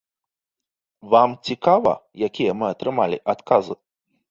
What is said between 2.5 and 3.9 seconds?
мы атрымалі адказы?